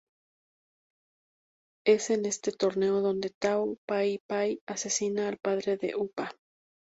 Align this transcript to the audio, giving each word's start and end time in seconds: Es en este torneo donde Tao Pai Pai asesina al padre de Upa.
Es 1.85 2.09
en 2.09 2.25
este 2.25 2.51
torneo 2.51 3.01
donde 3.01 3.29
Tao 3.29 3.77
Pai 3.87 4.19
Pai 4.27 4.59
asesina 4.67 5.27
al 5.27 5.37
padre 5.37 5.77
de 5.77 5.93
Upa. 5.95 6.31